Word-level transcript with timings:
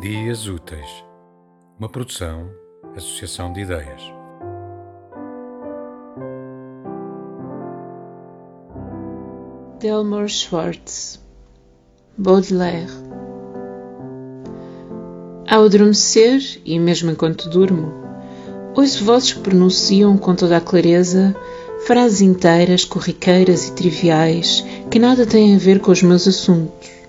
Dias 0.00 0.46
Úteis, 0.46 1.04
uma 1.78 1.86
produção, 1.86 2.48
associação 2.96 3.52
de 3.52 3.60
ideias. 3.60 4.00
Delmore 9.78 10.30
Schwartz, 10.30 11.20
Baudelaire. 12.16 12.90
Ao 15.46 15.66
adormecer, 15.66 16.40
e 16.64 16.78
mesmo 16.78 17.10
enquanto 17.10 17.50
durmo, 17.50 17.92
ouço 18.74 19.04
vozes 19.04 19.34
que 19.34 19.40
pronunciam 19.40 20.16
com 20.16 20.34
toda 20.34 20.56
a 20.56 20.62
clareza 20.62 21.36
frases 21.84 22.22
inteiras, 22.22 22.86
corriqueiras 22.86 23.68
e 23.68 23.72
triviais 23.74 24.64
que 24.90 24.98
nada 24.98 25.26
têm 25.26 25.56
a 25.56 25.58
ver 25.58 25.78
com 25.78 25.90
os 25.90 26.02
meus 26.02 26.26
assuntos. 26.26 26.99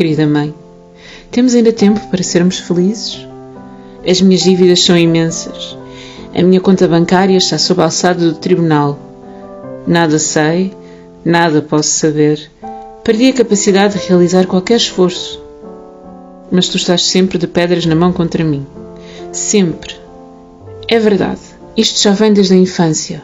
Querida 0.00 0.26
mãe, 0.26 0.54
temos 1.30 1.54
ainda 1.54 1.74
tempo 1.74 2.00
para 2.08 2.22
sermos 2.22 2.58
felizes? 2.58 3.28
As 4.08 4.22
minhas 4.22 4.40
dívidas 4.40 4.82
são 4.82 4.96
imensas. 4.96 5.76
A 6.34 6.42
minha 6.42 6.58
conta 6.58 6.88
bancária 6.88 7.36
está 7.36 7.58
sob 7.58 7.82
a 7.82 7.84
alçada 7.84 8.24
do 8.24 8.34
tribunal. 8.34 8.98
Nada 9.86 10.18
sei, 10.18 10.74
nada 11.22 11.60
posso 11.60 11.90
saber. 11.90 12.50
Perdi 13.04 13.28
a 13.28 13.34
capacidade 13.34 13.98
de 13.98 14.08
realizar 14.08 14.46
qualquer 14.46 14.76
esforço. 14.76 15.38
Mas 16.50 16.66
tu 16.70 16.78
estás 16.78 17.04
sempre 17.04 17.36
de 17.36 17.46
pedras 17.46 17.84
na 17.84 17.94
mão 17.94 18.10
contra 18.10 18.42
mim. 18.42 18.66
Sempre. 19.32 19.96
É 20.88 20.98
verdade. 20.98 21.42
Isto 21.76 22.00
já 22.00 22.12
vem 22.12 22.32
desde 22.32 22.54
a 22.54 22.56
infância. 22.56 23.22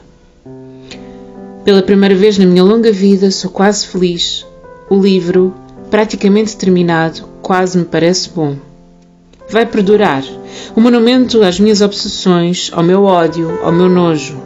Pela 1.65 1.81
primeira 1.81 2.15
vez 2.15 2.37
na 2.37 2.45
minha 2.45 2.63
longa 2.63 2.93
vida 2.93 3.31
sou 3.31 3.51
quase 3.51 3.87
feliz. 3.87 4.45
O 4.91 5.01
livro, 5.01 5.55
praticamente 5.91 6.57
terminado, 6.57 7.29
quase 7.43 7.79
me 7.79 7.85
parece 7.85 8.31
bom. 8.31 8.57
Vai 9.49 9.65
perdurar 9.65 10.25
um 10.77 10.81
monumento 10.81 11.43
às 11.43 11.61
minhas 11.61 11.81
obsessões, 11.81 12.71
ao 12.73 12.83
meu 12.83 13.05
ódio, 13.05 13.59
ao 13.63 13.73
meu 13.73 13.89
nojo. 13.89 14.37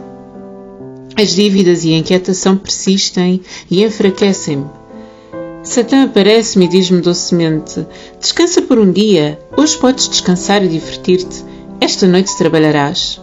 As 1.17 1.29
dívidas 1.29 1.83
e 1.83 1.93
a 1.93 1.97
inquietação 1.97 2.55
persistem 2.55 3.41
e 3.69 3.83
enfraquecem-me. 3.83 4.65
Satã 5.63 6.03
aparece-me 6.03 6.65
e 6.65 6.67
diz-me 6.67 7.01
docemente: 7.01 7.85
Descansa 8.19 8.61
por 8.61 8.79
um 8.79 8.91
dia, 8.91 9.39
hoje 9.55 9.77
podes 9.77 10.07
descansar 10.07 10.63
e 10.63 10.67
divertir-te, 10.67 11.43
esta 11.79 12.07
noite 12.07 12.35
trabalharás. 12.37 13.21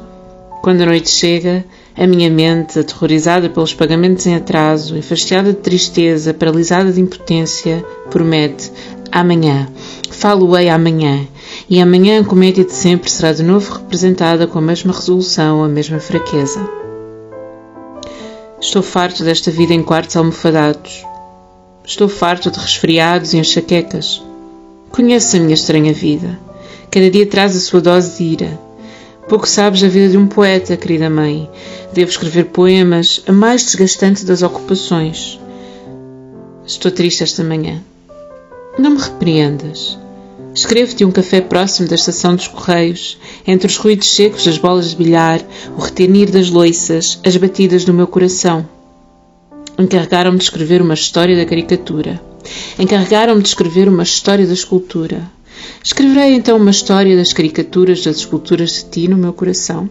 Quando 0.62 0.82
a 0.82 0.86
noite 0.86 1.10
chega, 1.10 1.64
a 1.98 2.06
minha 2.06 2.30
mente, 2.30 2.78
aterrorizada 2.78 3.50
pelos 3.50 3.74
pagamentos 3.74 4.24
em 4.24 4.36
atraso, 4.36 4.96
enfastiada 4.96 5.52
de 5.52 5.58
tristeza, 5.58 6.32
paralisada 6.32 6.92
de 6.92 7.00
impotência, 7.00 7.84
promete: 8.08 8.70
amanhã, 9.10 9.68
falo-ei 10.08 10.68
amanhã, 10.68 11.26
e 11.68 11.80
amanhã 11.80 12.20
a 12.20 12.24
comédia 12.24 12.64
de 12.64 12.72
sempre 12.72 13.10
será 13.10 13.32
de 13.32 13.42
novo 13.42 13.74
representada 13.74 14.46
com 14.46 14.58
a 14.58 14.62
mesma 14.62 14.92
resolução, 14.92 15.64
a 15.64 15.68
mesma 15.68 15.98
fraqueza. 15.98 16.60
Estou 18.60 18.82
farto 18.82 19.24
desta 19.24 19.50
vida 19.50 19.74
em 19.74 19.82
quartos 19.82 20.16
almofadados. 20.16 21.04
Estou 21.84 22.08
farto 22.08 22.50
de 22.50 22.58
resfriados 22.58 23.32
e 23.32 23.38
enxaquecas. 23.38 24.22
Conheço 24.90 25.36
a 25.36 25.40
minha 25.40 25.54
estranha 25.54 25.92
vida. 25.92 26.38
Cada 26.90 27.10
dia 27.10 27.26
traz 27.26 27.56
a 27.56 27.60
sua 27.60 27.80
dose 27.80 28.18
de 28.18 28.24
ira. 28.24 28.67
Pouco 29.28 29.46
sabes 29.46 29.82
da 29.82 29.88
vida 29.88 30.08
de 30.08 30.16
um 30.16 30.26
poeta, 30.26 30.74
querida 30.74 31.10
mãe. 31.10 31.50
Devo 31.92 32.10
escrever 32.10 32.46
poemas, 32.46 33.22
a 33.26 33.32
mais 33.32 33.62
desgastante 33.62 34.24
das 34.24 34.42
ocupações. 34.42 35.38
Estou 36.66 36.90
triste 36.90 37.22
esta 37.22 37.44
manhã. 37.44 37.82
Não 38.78 38.92
me 38.92 38.98
repreendas. 38.98 39.98
Escrevo-te 40.54 41.04
um 41.04 41.10
café 41.10 41.42
próximo 41.42 41.86
da 41.86 41.94
estação 41.94 42.34
dos 42.34 42.48
Correios, 42.48 43.18
entre 43.46 43.66
os 43.66 43.76
ruídos 43.76 44.14
secos 44.14 44.44
das 44.44 44.56
bolas 44.56 44.90
de 44.90 44.96
bilhar, 44.96 45.42
o 45.76 45.80
retenir 45.82 46.30
das 46.30 46.48
loiças, 46.48 47.20
as 47.22 47.36
batidas 47.36 47.84
do 47.84 47.92
meu 47.92 48.06
coração. 48.06 48.66
Encarregaram-me 49.78 50.38
de 50.38 50.44
escrever 50.44 50.80
uma 50.80 50.94
história 50.94 51.36
da 51.36 51.44
caricatura. 51.44 52.18
Encarregaram-me 52.78 53.42
de 53.42 53.48
escrever 53.48 53.90
uma 53.90 54.02
história 54.02 54.46
da 54.46 54.54
escultura. 54.54 55.30
Escreverei 55.82 56.34
então 56.34 56.56
uma 56.56 56.70
história 56.70 57.16
das 57.16 57.32
caricaturas 57.32 58.02
das 58.02 58.16
esculturas 58.16 58.70
de 58.70 58.84
ti 58.84 59.08
no 59.08 59.16
meu 59.16 59.32
coração. 59.32 59.88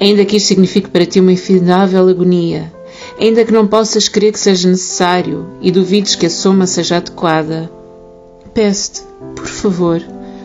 Ainda 0.00 0.24
que 0.24 0.36
isto 0.36 0.48
signifique 0.48 0.88
para 0.88 1.06
ti 1.06 1.20
uma 1.20 1.32
infindável 1.32 2.08
agonia, 2.08 2.72
ainda 3.20 3.44
que 3.44 3.52
não 3.52 3.66
possas 3.66 4.08
crer 4.08 4.32
que 4.32 4.38
seja 4.38 4.68
necessário 4.68 5.48
e 5.60 5.70
duvides 5.70 6.14
que 6.14 6.26
a 6.26 6.30
soma 6.30 6.66
seja 6.66 6.98
adequada, 6.98 7.70
peço-te, 8.54 9.02
por 9.34 9.46
favor, 9.46 10.02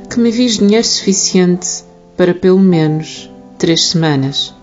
que 0.10 0.20
me 0.20 0.30
envies 0.30 0.58
dinheiro 0.58 0.86
suficiente 0.86 1.84
para 2.18 2.34
pelo 2.34 2.60
menos 2.60 3.30
três 3.58 3.90
semanas. 3.90 4.54